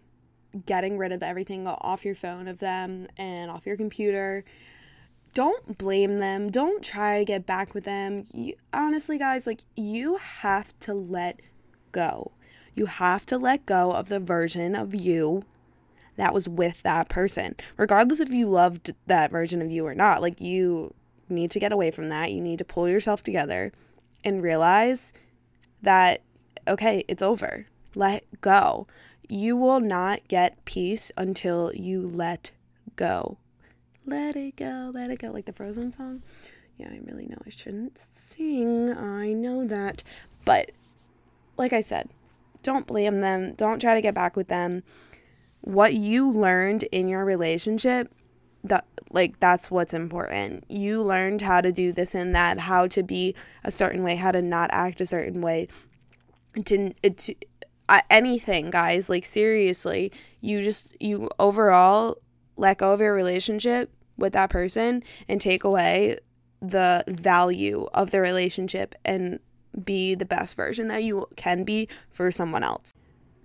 getting 0.66 0.98
rid 0.98 1.12
of 1.12 1.22
everything 1.22 1.66
off 1.66 2.04
your 2.04 2.14
phone 2.14 2.48
of 2.48 2.58
them 2.58 3.06
and 3.16 3.50
off 3.50 3.66
your 3.66 3.76
computer, 3.76 4.44
don't 5.34 5.78
blame 5.78 6.18
them. 6.18 6.50
Don't 6.50 6.82
try 6.82 7.18
to 7.18 7.24
get 7.24 7.46
back 7.46 7.74
with 7.74 7.84
them. 7.84 8.24
You, 8.32 8.54
honestly, 8.72 9.18
guys, 9.18 9.46
like 9.46 9.60
you 9.76 10.16
have 10.16 10.78
to 10.80 10.94
let 10.94 11.40
go. 11.92 12.32
You 12.74 12.86
have 12.86 13.26
to 13.26 13.38
let 13.38 13.66
go 13.66 13.92
of 13.92 14.08
the 14.08 14.20
version 14.20 14.74
of 14.74 14.94
you 14.94 15.44
that 16.16 16.34
was 16.34 16.48
with 16.48 16.82
that 16.82 17.08
person, 17.08 17.54
regardless 17.76 18.20
if 18.20 18.32
you 18.32 18.46
loved 18.46 18.94
that 19.06 19.30
version 19.30 19.62
of 19.62 19.70
you 19.70 19.86
or 19.86 19.94
not. 19.94 20.20
Like, 20.20 20.40
you 20.40 20.94
need 21.28 21.50
to 21.52 21.60
get 21.60 21.72
away 21.72 21.90
from 21.90 22.08
that. 22.08 22.32
You 22.32 22.40
need 22.40 22.58
to 22.58 22.64
pull 22.64 22.88
yourself 22.88 23.22
together 23.22 23.72
and 24.24 24.42
realize 24.42 25.12
that, 25.82 26.22
okay, 26.66 27.04
it's 27.06 27.22
over. 27.22 27.66
Let 27.94 28.24
go. 28.40 28.86
You 29.28 29.56
will 29.56 29.80
not 29.80 30.26
get 30.28 30.64
peace 30.64 31.12
until 31.16 31.72
you 31.74 32.00
let 32.08 32.52
go. 32.96 33.36
let 34.06 34.36
it 34.36 34.56
go, 34.56 34.90
let 34.94 35.10
it 35.10 35.18
go, 35.18 35.30
like 35.30 35.44
the 35.44 35.52
Frozen 35.52 35.92
song. 35.92 36.22
Yeah, 36.78 36.88
I 36.90 37.00
really 37.04 37.26
know 37.26 37.36
I 37.46 37.50
shouldn't 37.50 37.98
sing. 37.98 38.90
I 38.90 39.32
know 39.32 39.66
that. 39.66 40.02
But 40.44 40.70
like 41.58 41.72
I 41.72 41.80
said, 41.82 42.08
don't 42.62 42.86
blame 42.86 43.20
them. 43.20 43.54
Don't 43.54 43.80
try 43.80 43.94
to 43.94 44.00
get 44.00 44.14
back 44.14 44.36
with 44.36 44.48
them. 44.48 44.82
What 45.60 45.94
you 45.94 46.30
learned 46.30 46.84
in 46.84 47.08
your 47.08 47.24
relationship, 47.24 48.12
that 48.64 48.86
like 49.10 49.40
that's 49.40 49.70
what's 49.70 49.92
important. 49.92 50.64
You 50.68 51.02
learned 51.02 51.42
how 51.42 51.60
to 51.60 51.72
do 51.72 51.92
this 51.92 52.14
and 52.14 52.34
that, 52.34 52.60
how 52.60 52.86
to 52.88 53.02
be 53.02 53.34
a 53.64 53.70
certain 53.70 54.02
way, 54.02 54.16
how 54.16 54.30
to 54.30 54.40
not 54.40 54.70
act 54.72 55.00
a 55.00 55.06
certain 55.06 55.42
way. 55.42 55.68
To, 56.64 56.92
to 56.92 57.34
anything, 58.10 58.70
guys, 58.70 59.08
like 59.08 59.24
seriously, 59.24 60.12
you 60.40 60.62
just 60.62 60.96
you 61.00 61.28
overall 61.38 62.18
let 62.56 62.78
go 62.78 62.92
of 62.92 63.00
your 63.00 63.14
relationship 63.14 63.90
with 64.16 64.32
that 64.32 64.50
person 64.50 65.02
and 65.28 65.40
take 65.40 65.64
away 65.64 66.18
the 66.60 67.04
value 67.06 67.86
of 67.94 68.10
the 68.10 68.20
relationship 68.20 68.94
and 69.04 69.38
be 69.84 70.14
the 70.14 70.24
best 70.24 70.56
version 70.56 70.88
that 70.88 71.04
you 71.04 71.26
can 71.36 71.64
be 71.64 71.88
for 72.10 72.30
someone 72.30 72.64
else. 72.64 72.92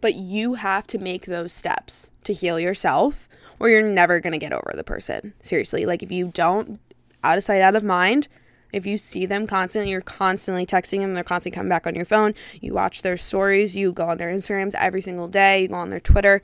But 0.02 0.16
you 0.16 0.56
have 0.56 0.88
to 0.88 0.98
make 0.98 1.26
those 1.26 1.54
steps 1.54 2.10
to 2.24 2.34
heal 2.34 2.60
yourself 2.60 3.30
or 3.60 3.70
you're 3.70 3.88
never 3.88 4.20
to 4.20 4.38
get 4.38 4.52
over 4.52 4.74
the 4.76 4.84
person. 4.84 5.34
Seriously, 5.42 5.86
like 5.86 6.04
if 6.04 6.12
you 6.12 6.32
don't 6.34 6.80
out 7.24 7.38
of 7.38 7.44
sight 7.44 7.62
out 7.62 7.76
of 7.76 7.84
mind, 7.84 8.28
if 8.74 8.86
you 8.86 8.98
see 8.98 9.26
them 9.26 9.48
constantly, 9.48 9.92
you're 9.92 10.02
constantly 10.02 10.66
texting 10.66 11.00
them, 11.00 11.14
they're 11.14 11.24
constantly 11.24 11.56
coming 11.56 11.70
back 11.70 11.88
on 11.88 11.96
your 11.96 12.06
phone, 12.06 12.34
you 12.60 12.74
watch 12.74 13.02
their 13.02 13.18
stories, 13.18 13.76
you 13.76 13.94
go 13.94 14.10
on 14.10 14.18
their 14.18 14.30
Instagrams 14.30 14.74
every 14.76 15.02
single 15.02 15.28
day, 15.28 15.62
you 15.62 15.68
go 15.70 15.76
on 15.76 15.90
their 15.90 16.00
Twitter, 16.00 16.42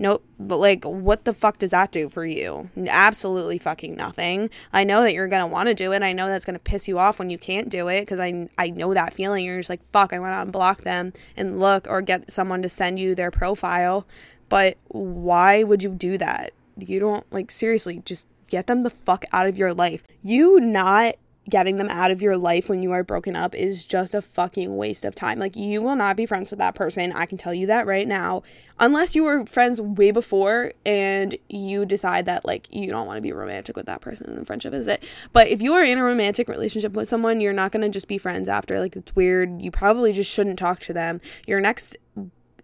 Nope. 0.00 0.24
But 0.38 0.58
like, 0.58 0.84
what 0.84 1.24
the 1.24 1.32
fuck 1.32 1.58
does 1.58 1.72
that 1.72 1.90
do 1.90 2.08
for 2.08 2.24
you? 2.24 2.70
Absolutely 2.88 3.58
fucking 3.58 3.96
nothing. 3.96 4.48
I 4.72 4.84
know 4.84 5.02
that 5.02 5.12
you're 5.12 5.26
gonna 5.26 5.48
want 5.48 5.66
to 5.66 5.74
do 5.74 5.90
it. 5.90 6.04
I 6.04 6.12
know 6.12 6.28
that's 6.28 6.44
gonna 6.44 6.60
piss 6.60 6.86
you 6.86 7.00
off 7.00 7.18
when 7.18 7.30
you 7.30 7.36
can't 7.36 7.68
do 7.68 7.88
it 7.88 8.02
because 8.02 8.20
I 8.20 8.48
I 8.56 8.70
know 8.70 8.94
that 8.94 9.12
feeling. 9.12 9.44
You're 9.44 9.58
just 9.58 9.68
like, 9.68 9.82
fuck. 9.82 10.12
I 10.12 10.20
want 10.20 10.52
to 10.52 10.56
unblock 10.56 10.82
them 10.82 11.12
and 11.36 11.58
look 11.58 11.88
or 11.88 12.00
get 12.00 12.30
someone 12.32 12.62
to 12.62 12.68
send 12.68 13.00
you 13.00 13.16
their 13.16 13.32
profile. 13.32 14.06
But 14.48 14.76
why 14.86 15.64
would 15.64 15.82
you 15.82 15.90
do 15.90 16.16
that? 16.18 16.52
You 16.78 17.00
don't 17.00 17.30
like 17.32 17.50
seriously. 17.50 18.00
Just 18.04 18.28
get 18.48 18.68
them 18.68 18.84
the 18.84 18.90
fuck 18.90 19.24
out 19.32 19.48
of 19.48 19.58
your 19.58 19.74
life. 19.74 20.04
You 20.22 20.60
not 20.60 21.16
getting 21.48 21.78
them 21.78 21.88
out 21.88 22.10
of 22.10 22.20
your 22.20 22.36
life 22.36 22.68
when 22.68 22.82
you 22.82 22.92
are 22.92 23.02
broken 23.02 23.34
up 23.34 23.54
is 23.54 23.84
just 23.84 24.14
a 24.14 24.20
fucking 24.22 24.76
waste 24.76 25.04
of 25.04 25.14
time. 25.14 25.38
Like, 25.38 25.56
you 25.56 25.80
will 25.82 25.96
not 25.96 26.16
be 26.16 26.26
friends 26.26 26.50
with 26.50 26.58
that 26.58 26.74
person. 26.74 27.12
I 27.12 27.26
can 27.26 27.38
tell 27.38 27.54
you 27.54 27.66
that 27.66 27.86
right 27.86 28.06
now. 28.06 28.42
Unless 28.80 29.16
you 29.16 29.24
were 29.24 29.46
friends 29.46 29.80
way 29.80 30.10
before 30.10 30.72
and 30.84 31.34
you 31.48 31.86
decide 31.86 32.26
that, 32.26 32.44
like, 32.44 32.68
you 32.70 32.90
don't 32.90 33.06
want 33.06 33.16
to 33.16 33.22
be 33.22 33.32
romantic 33.32 33.76
with 33.76 33.86
that 33.86 34.00
person 34.00 34.30
and 34.30 34.46
friendship 34.46 34.74
is 34.74 34.86
it. 34.86 35.02
But 35.32 35.48
if 35.48 35.62
you 35.62 35.72
are 35.74 35.82
in 35.82 35.98
a 35.98 36.04
romantic 36.04 36.48
relationship 36.48 36.92
with 36.92 37.08
someone, 37.08 37.40
you're 37.40 37.52
not 37.52 37.72
going 37.72 37.82
to 37.82 37.88
just 37.88 38.08
be 38.08 38.18
friends 38.18 38.48
after. 38.48 38.78
Like, 38.78 38.94
it's 38.94 39.16
weird. 39.16 39.62
You 39.62 39.70
probably 39.70 40.12
just 40.12 40.30
shouldn't 40.30 40.58
talk 40.58 40.80
to 40.80 40.92
them. 40.92 41.20
Your 41.46 41.60
next 41.60 41.96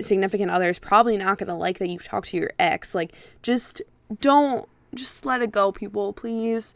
significant 0.00 0.50
other 0.50 0.69
is 0.69 0.79
probably 0.79 1.17
not 1.17 1.38
going 1.38 1.49
to 1.49 1.55
like 1.55 1.79
that 1.79 1.88
you 1.88 1.99
talk 1.99 2.26
to 2.26 2.37
your 2.37 2.50
ex. 2.59 2.95
Like, 2.95 3.14
just 3.43 3.83
don't, 4.21 4.69
just 4.95 5.25
let 5.25 5.43
it 5.43 5.53
go, 5.53 5.73
people, 5.73 6.12
please. 6.12 6.75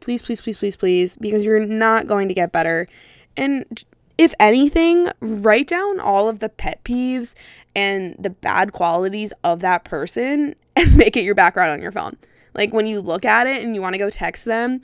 Please, 0.00 0.22
please, 0.22 0.40
please, 0.40 0.58
please, 0.58 0.76
please, 0.76 1.16
because 1.16 1.44
you're 1.44 1.64
not 1.64 2.06
going 2.06 2.28
to 2.28 2.34
get 2.34 2.52
better. 2.52 2.88
And 3.36 3.84
if 4.16 4.34
anything, 4.40 5.10
write 5.20 5.68
down 5.68 6.00
all 6.00 6.28
of 6.28 6.40
the 6.40 6.48
pet 6.48 6.82
peeves 6.84 7.34
and 7.74 8.16
the 8.18 8.30
bad 8.30 8.72
qualities 8.72 9.32
of 9.44 9.60
that 9.60 9.84
person 9.84 10.54
and 10.74 10.96
make 10.96 11.16
it 11.16 11.22
your 11.22 11.34
background 11.34 11.70
on 11.70 11.82
your 11.82 11.92
phone. 11.92 12.16
Like 12.54 12.72
when 12.72 12.86
you 12.86 13.00
look 13.00 13.24
at 13.24 13.46
it 13.46 13.62
and 13.62 13.74
you 13.74 13.80
want 13.80 13.94
to 13.94 13.98
go 13.98 14.10
text 14.10 14.44
them, 14.44 14.82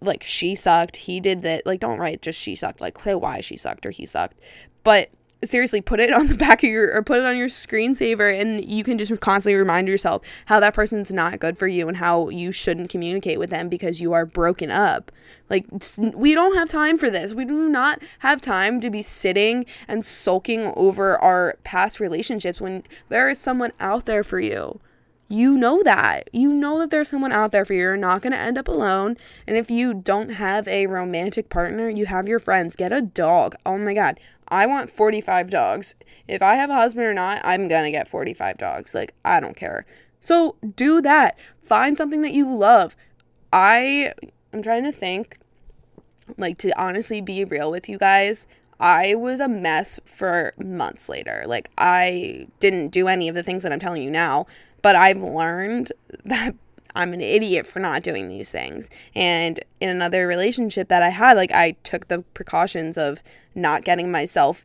like 0.00 0.22
she 0.22 0.54
sucked, 0.54 0.96
he 0.96 1.20
did 1.20 1.42
that. 1.42 1.66
Like 1.66 1.80
don't 1.80 1.98
write 1.98 2.22
just 2.22 2.38
she 2.38 2.54
sucked. 2.54 2.80
Like 2.80 2.98
say 3.00 3.14
why 3.14 3.40
she 3.40 3.56
sucked 3.56 3.84
or 3.84 3.90
he 3.90 4.06
sucked. 4.06 4.38
But 4.84 5.10
seriously 5.44 5.80
put 5.80 6.00
it 6.00 6.12
on 6.12 6.26
the 6.26 6.34
back 6.36 6.62
of 6.62 6.70
your 6.70 6.94
or 6.94 7.02
put 7.02 7.18
it 7.18 7.24
on 7.24 7.36
your 7.36 7.48
screensaver 7.48 8.38
and 8.38 8.64
you 8.70 8.84
can 8.84 8.98
just 8.98 9.18
constantly 9.20 9.58
remind 9.58 9.88
yourself 9.88 10.22
how 10.46 10.60
that 10.60 10.74
person's 10.74 11.12
not 11.12 11.38
good 11.38 11.56
for 11.56 11.66
you 11.66 11.88
and 11.88 11.96
how 11.96 12.28
you 12.28 12.52
shouldn't 12.52 12.90
communicate 12.90 13.38
with 13.38 13.50
them 13.50 13.68
because 13.68 14.00
you 14.00 14.12
are 14.12 14.26
broken 14.26 14.70
up 14.70 15.10
like 15.48 15.66
we 16.14 16.34
don't 16.34 16.54
have 16.54 16.68
time 16.68 16.98
for 16.98 17.10
this 17.10 17.34
we 17.34 17.44
do 17.44 17.68
not 17.68 18.00
have 18.20 18.40
time 18.40 18.80
to 18.80 18.90
be 18.90 19.02
sitting 19.02 19.64
and 19.88 20.04
sulking 20.04 20.72
over 20.76 21.18
our 21.18 21.56
past 21.64 22.00
relationships 22.00 22.60
when 22.60 22.82
there 23.08 23.28
is 23.28 23.38
someone 23.38 23.72
out 23.80 24.06
there 24.06 24.24
for 24.24 24.40
you 24.40 24.80
you 25.32 25.56
know 25.56 25.80
that. 25.84 26.28
You 26.32 26.52
know 26.52 26.80
that 26.80 26.90
there's 26.90 27.08
someone 27.08 27.30
out 27.30 27.52
there 27.52 27.64
for 27.64 27.72
you. 27.72 27.82
You're 27.82 27.96
not 27.96 28.20
going 28.20 28.32
to 28.32 28.38
end 28.38 28.58
up 28.58 28.66
alone. 28.66 29.16
And 29.46 29.56
if 29.56 29.70
you 29.70 29.94
don't 29.94 30.30
have 30.30 30.66
a 30.66 30.88
romantic 30.88 31.48
partner, 31.48 31.88
you 31.88 32.06
have 32.06 32.26
your 32.28 32.40
friends. 32.40 32.74
Get 32.74 32.92
a 32.92 33.00
dog. 33.00 33.54
Oh 33.64 33.78
my 33.78 33.94
God. 33.94 34.18
I 34.50 34.66
want 34.66 34.90
45 34.90 35.50
dogs. 35.50 35.94
If 36.26 36.42
I 36.42 36.54
have 36.56 36.70
a 36.70 36.74
husband 36.74 37.06
or 37.06 37.14
not, 37.14 37.40
I'm 37.44 37.68
going 37.68 37.84
to 37.84 37.90
get 37.90 38.08
45 38.08 38.58
dogs. 38.58 38.94
Like, 38.94 39.14
I 39.24 39.40
don't 39.40 39.56
care. 39.56 39.86
So 40.20 40.56
do 40.76 41.00
that. 41.02 41.38
Find 41.62 41.96
something 41.96 42.22
that 42.22 42.32
you 42.32 42.52
love. 42.52 42.96
I 43.52 44.12
I'm 44.52 44.62
trying 44.62 44.84
to 44.84 44.92
think 44.92 45.38
like 46.36 46.58
to 46.58 46.78
honestly 46.80 47.20
be 47.20 47.44
real 47.44 47.70
with 47.70 47.88
you 47.88 47.98
guys. 47.98 48.46
I 48.78 49.14
was 49.14 49.40
a 49.40 49.48
mess 49.48 50.00
for 50.04 50.52
months 50.58 51.08
later. 51.08 51.44
Like 51.46 51.70
I 51.76 52.46
didn't 52.60 52.88
do 52.88 53.08
any 53.08 53.28
of 53.28 53.34
the 53.34 53.42
things 53.42 53.62
that 53.62 53.72
I'm 53.72 53.80
telling 53.80 54.02
you 54.02 54.10
now, 54.10 54.46
but 54.82 54.96
I've 54.96 55.22
learned 55.22 55.92
that 56.24 56.54
I'm 56.94 57.12
an 57.12 57.20
idiot 57.20 57.66
for 57.66 57.78
not 57.78 58.02
doing 58.02 58.28
these 58.28 58.50
things. 58.50 58.88
And 59.14 59.60
in 59.80 59.88
another 59.88 60.26
relationship 60.26 60.88
that 60.88 61.02
I 61.02 61.10
had, 61.10 61.36
like 61.36 61.52
I 61.52 61.72
took 61.82 62.08
the 62.08 62.20
precautions 62.34 62.98
of 62.98 63.22
not 63.54 63.84
getting 63.84 64.10
myself 64.10 64.64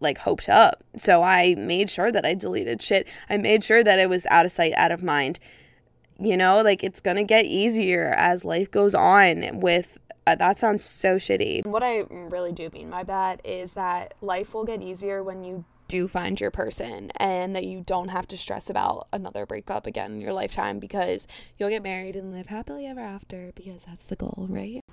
like 0.00 0.18
hoped 0.18 0.48
up. 0.48 0.82
So 0.96 1.22
I 1.22 1.54
made 1.56 1.90
sure 1.90 2.10
that 2.10 2.24
I 2.24 2.34
deleted 2.34 2.82
shit. 2.82 3.06
I 3.28 3.36
made 3.36 3.62
sure 3.62 3.84
that 3.84 3.98
it 3.98 4.08
was 4.08 4.26
out 4.30 4.46
of 4.46 4.52
sight, 4.52 4.72
out 4.74 4.92
of 4.92 5.02
mind. 5.02 5.38
You 6.18 6.36
know, 6.36 6.62
like 6.62 6.84
it's 6.84 7.00
going 7.00 7.16
to 7.16 7.24
get 7.24 7.44
easier 7.44 8.14
as 8.16 8.44
life 8.44 8.70
goes 8.70 8.94
on 8.94 9.60
with 9.60 9.98
uh, 10.26 10.34
that 10.34 10.58
sounds 10.58 10.84
so 10.84 11.16
shitty. 11.16 11.66
What 11.66 11.82
I 11.82 12.04
really 12.10 12.52
do 12.52 12.68
mean 12.70 12.90
by 12.90 13.04
that 13.04 13.40
is 13.44 13.72
that 13.72 14.14
life 14.20 14.54
will 14.54 14.64
get 14.64 14.82
easier 14.82 15.22
when 15.22 15.42
you 15.42 15.64
do 15.90 16.06
find 16.06 16.40
your 16.40 16.52
person 16.52 17.10
and 17.16 17.54
that 17.56 17.64
you 17.64 17.82
don't 17.82 18.08
have 18.08 18.28
to 18.28 18.36
stress 18.36 18.70
about 18.70 19.08
another 19.12 19.44
breakup 19.44 19.86
again 19.86 20.12
in 20.12 20.20
your 20.20 20.32
lifetime 20.32 20.78
because 20.78 21.26
you'll 21.58 21.68
get 21.68 21.82
married 21.82 22.14
and 22.14 22.32
live 22.32 22.46
happily 22.46 22.86
ever 22.86 23.00
after 23.00 23.50
because 23.56 23.82
that's 23.86 24.06
the 24.06 24.14
goal, 24.14 24.46
right? 24.48 24.84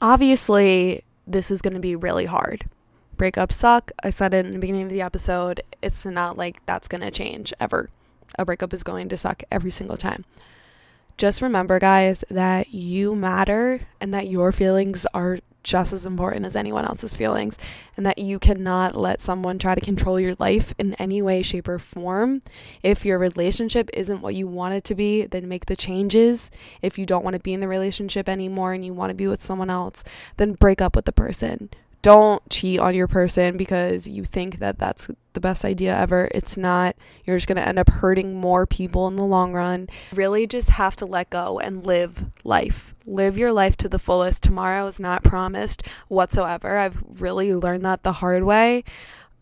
Obviously, 0.00 1.02
this 1.26 1.50
is 1.50 1.60
going 1.60 1.74
to 1.74 1.80
be 1.80 1.96
really 1.96 2.26
hard. 2.26 2.64
Breakups 3.16 3.52
suck. 3.52 3.90
I 4.02 4.10
said 4.10 4.32
it 4.32 4.46
in 4.46 4.52
the 4.52 4.58
beginning 4.58 4.84
of 4.84 4.90
the 4.90 5.02
episode. 5.02 5.62
It's 5.82 6.06
not 6.06 6.38
like 6.38 6.64
that's 6.66 6.88
going 6.88 7.00
to 7.00 7.10
change 7.10 7.52
ever. 7.58 7.90
A 8.38 8.44
breakup 8.44 8.72
is 8.72 8.82
going 8.82 9.08
to 9.08 9.16
suck 9.16 9.42
every 9.50 9.70
single 9.70 9.96
time. 9.96 10.24
Just 11.16 11.42
remember, 11.42 11.78
guys, 11.78 12.24
that 12.30 12.74
you 12.74 13.14
matter 13.16 13.86
and 14.00 14.14
that 14.14 14.28
your 14.28 14.52
feelings 14.52 15.06
are 15.14 15.38
just 15.64 15.92
as 15.92 16.06
important 16.06 16.46
as 16.46 16.54
anyone 16.54 16.84
else's 16.84 17.14
feelings, 17.14 17.58
and 17.96 18.06
that 18.06 18.18
you 18.18 18.38
cannot 18.38 18.94
let 18.94 19.20
someone 19.20 19.58
try 19.58 19.74
to 19.74 19.80
control 19.80 20.20
your 20.20 20.36
life 20.38 20.74
in 20.78 20.94
any 20.94 21.20
way, 21.20 21.42
shape, 21.42 21.66
or 21.66 21.78
form. 21.78 22.42
If 22.82 23.04
your 23.04 23.18
relationship 23.18 23.90
isn't 23.92 24.20
what 24.20 24.36
you 24.36 24.46
want 24.46 24.74
it 24.74 24.84
to 24.84 24.94
be, 24.94 25.26
then 25.26 25.48
make 25.48 25.66
the 25.66 25.74
changes. 25.74 26.50
If 26.82 26.98
you 26.98 27.06
don't 27.06 27.24
want 27.24 27.34
to 27.34 27.40
be 27.40 27.54
in 27.54 27.60
the 27.60 27.68
relationship 27.68 28.28
anymore 28.28 28.72
and 28.74 28.84
you 28.84 28.92
want 28.92 29.10
to 29.10 29.14
be 29.14 29.26
with 29.26 29.42
someone 29.42 29.70
else, 29.70 30.04
then 30.36 30.52
break 30.52 30.80
up 30.80 30.94
with 30.94 31.06
the 31.06 31.12
person. 31.12 31.70
Don't 32.02 32.46
cheat 32.50 32.80
on 32.80 32.94
your 32.94 33.08
person 33.08 33.56
because 33.56 34.06
you 34.06 34.24
think 34.24 34.58
that 34.58 34.78
that's 34.78 35.08
the 35.32 35.40
best 35.40 35.64
idea 35.64 35.98
ever. 35.98 36.28
It's 36.32 36.58
not. 36.58 36.96
You're 37.24 37.38
just 37.38 37.48
going 37.48 37.56
to 37.56 37.66
end 37.66 37.78
up 37.78 37.88
hurting 37.88 38.38
more 38.38 38.66
people 38.66 39.08
in 39.08 39.16
the 39.16 39.24
long 39.24 39.54
run. 39.54 39.88
Really 40.12 40.46
just 40.46 40.68
have 40.68 40.96
to 40.96 41.06
let 41.06 41.30
go 41.30 41.58
and 41.58 41.86
live 41.86 42.26
life 42.44 42.93
live 43.06 43.36
your 43.38 43.52
life 43.52 43.76
to 43.78 43.88
the 43.88 43.98
fullest. 43.98 44.42
Tomorrow 44.42 44.86
is 44.86 45.00
not 45.00 45.24
promised 45.24 45.82
whatsoever. 46.08 46.78
I've 46.78 47.02
really 47.20 47.54
learned 47.54 47.84
that 47.84 48.02
the 48.02 48.12
hard 48.12 48.44
way. 48.44 48.84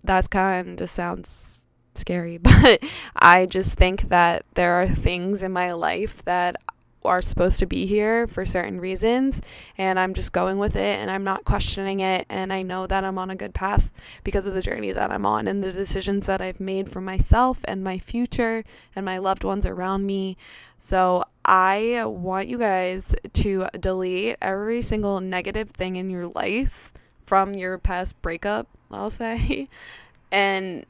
That 0.04 0.30
kind 0.30 0.80
of 0.80 0.90
sounds 0.90 1.62
scary, 1.94 2.38
but 2.38 2.82
I 3.14 3.46
just 3.46 3.76
think 3.76 4.08
that 4.08 4.44
there 4.54 4.74
are 4.74 4.88
things 4.88 5.42
in 5.42 5.52
my 5.52 5.72
life 5.72 6.24
that 6.24 6.56
are 7.04 7.22
supposed 7.22 7.58
to 7.58 7.66
be 7.66 7.86
here 7.86 8.26
for 8.26 8.46
certain 8.46 8.80
reasons 8.80 9.40
and 9.78 9.98
I'm 9.98 10.14
just 10.14 10.32
going 10.32 10.58
with 10.58 10.76
it 10.76 11.00
and 11.00 11.10
I'm 11.10 11.24
not 11.24 11.44
questioning 11.44 12.00
it 12.00 12.26
and 12.28 12.52
I 12.52 12.62
know 12.62 12.86
that 12.86 13.04
I'm 13.04 13.18
on 13.18 13.30
a 13.30 13.36
good 13.36 13.54
path 13.54 13.90
because 14.24 14.46
of 14.46 14.54
the 14.54 14.62
journey 14.62 14.92
that 14.92 15.10
I'm 15.10 15.26
on 15.26 15.48
and 15.48 15.62
the 15.62 15.72
decisions 15.72 16.26
that 16.26 16.40
I've 16.40 16.60
made 16.60 16.90
for 16.90 17.00
myself 17.00 17.60
and 17.64 17.82
my 17.82 17.98
future 17.98 18.64
and 18.94 19.04
my 19.04 19.18
loved 19.18 19.44
ones 19.44 19.66
around 19.66 20.06
me. 20.06 20.36
So 20.78 21.24
I 21.44 22.04
want 22.04 22.48
you 22.48 22.58
guys 22.58 23.14
to 23.32 23.66
delete 23.78 24.36
every 24.40 24.82
single 24.82 25.20
negative 25.20 25.70
thing 25.70 25.96
in 25.96 26.10
your 26.10 26.28
life 26.28 26.92
from 27.26 27.54
your 27.54 27.78
past 27.78 28.20
breakup, 28.20 28.68
I'll 28.90 29.10
say, 29.10 29.68
and 30.32 30.84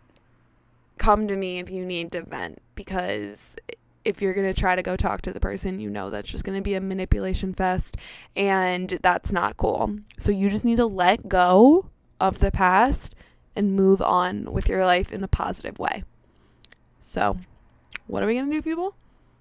come 0.99 1.27
to 1.29 1.37
me 1.37 1.59
if 1.59 1.71
you 1.71 1.85
need 1.85 2.13
to 2.13 2.23
vent 2.23 2.61
because 2.75 3.57
if 4.05 4.21
you're 4.21 4.35
going 4.35 4.53
to 4.53 4.59
try 4.59 4.75
to 4.75 4.83
go 4.83 4.97
talk 4.97 5.23
to 5.23 5.33
the 5.33 5.41
person, 5.41 5.81
you 5.81 5.91
know 5.91 6.11
that's 6.11 6.31
just 6.31 6.45
going 6.45 6.57
to 6.59 6.63
be 6.63 6.75
a 6.75 6.81
manipulation 6.81 7.55
fest 7.55 7.97
and 8.37 8.99
that's 9.03 9.33
not 9.33 9.57
cool. 9.57 9.99
So 10.19 10.31
you 10.33 10.51
just 10.51 10.65
need 10.65 10.77
to 10.77 10.87
let 10.87 11.29
go 11.29 11.87
of 12.21 12.39
the 12.39 12.51
past 12.51 13.15
and 13.55 13.77
move 13.77 14.01
on 14.01 14.53
with 14.53 14.69
your 14.69 14.85
life 14.85 15.13
in 15.13 15.23
a 15.23 15.29
positive 15.29 15.79
way. 15.79 16.05
So, 17.01 17.37
what 18.07 18.23
are 18.23 18.27
we 18.27 18.35
going 18.35 18.49
to 18.51 18.57
do, 18.57 18.63
people? 18.63 18.95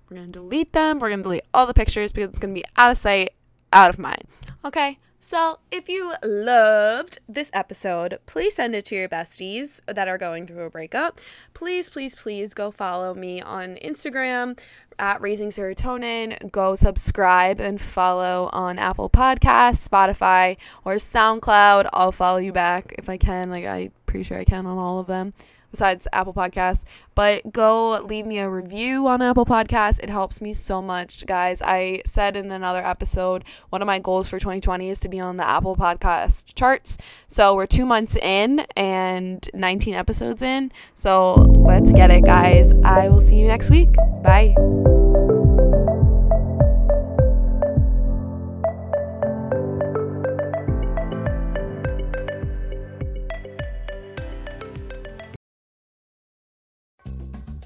We're 0.10 0.18
going 0.18 0.32
to 0.32 0.40
delete 0.40 0.74
them. 0.74 1.00
We're 1.00 1.10
going 1.10 1.20
to 1.20 1.24
delete 1.24 1.44
all 1.54 1.66
the 1.66 1.74
pictures 1.74 2.12
because 2.12 2.30
it's 2.30 2.40
going 2.40 2.54
to 2.54 2.60
be 2.60 2.66
out 2.76 2.92
of 2.92 2.98
sight, 2.98 3.34
out 3.72 3.90
of 3.90 4.00
mind. 4.00 4.24
Okay. 4.66 4.98
So, 5.24 5.60
if 5.70 5.88
you 5.88 6.16
loved 6.24 7.20
this 7.30 7.52
episode, 7.54 8.18
please 8.26 8.56
send 8.56 8.74
it 8.74 8.86
to 8.86 8.96
your 8.96 9.08
besties 9.08 9.80
that 9.86 10.08
are 10.08 10.18
going 10.18 10.48
through 10.48 10.66
a 10.66 10.70
breakup. 10.72 11.22
Please, 11.54 11.90
please, 11.90 12.16
please 12.16 12.56
go 12.56 12.72
follow 12.72 13.14
me 13.14 13.40
on 13.40 13.76
Instagram 13.76 14.58
at 14.98 15.22
Raising 15.22 15.50
Serotonin. 15.50 16.52
Go 16.52 16.74
subscribe 16.74 17.62
and 17.62 17.80
follow 17.80 18.50
on 18.52 18.80
Apple 18.80 19.12
Podcasts, 19.12 19.88
Spotify, 19.88 20.58
or 20.86 20.96
SoundCloud. 20.96 21.88
I'll 21.94 22.12
follow 22.12 22.40
you 22.40 22.52
back 22.52 22.96
if 22.98 23.08
I 23.08 23.18
can. 23.18 23.52
Like, 23.52 23.66
I'm 23.66 23.92
pretty 24.08 24.24
sure 24.24 24.40
I 24.40 24.44
can 24.44 24.66
on 24.66 24.80
all 24.80 24.98
of 24.98 25.06
them 25.06 25.36
besides 25.72 26.08
Apple 26.14 26.34
Podcasts. 26.34 26.84
But 27.16 27.52
go 27.52 28.00
leave 28.02 28.26
me 28.26 28.40
a 28.40 28.50
review 28.50 29.08
on 29.08 29.22
Apple 29.22 29.46
Podcasts. 29.46 30.00
It 30.00 30.10
helps 30.10 30.42
me 30.42 30.54
so 30.54 30.82
much, 30.82 31.26
guys. 31.26 31.62
I 31.62 32.02
said 32.06 32.36
in 32.36 32.52
another 32.52 32.86
episode, 32.86 33.44
one 33.70 33.82
of 33.82 33.86
my 33.86 34.00
goals 34.00 34.30
for 34.30 34.40
2020 34.40 34.90
is 34.90 35.00
to 35.00 35.10
be 35.10 35.20
on 35.20 35.38
the 35.38 35.48
Apple 35.48 35.76
Podcast 35.76 36.54
charts. 36.56 36.98
So 37.28 37.56
we're 37.56 37.66
two 37.66 37.86
months 37.86 38.16
in 38.16 38.66
and 38.76 39.48
19 39.54 39.94
episodes 39.94 40.42
in. 40.42 40.72
So 40.94 41.34
let's 41.34 41.92
get 41.92 42.12
it, 42.12 42.26
guys. 42.26 42.72
I 42.84 43.10
will 43.10 43.22
see 43.22 43.40
you 43.40 43.48
next 43.48 43.70
week. 43.70 43.94
Bye. 44.24 44.56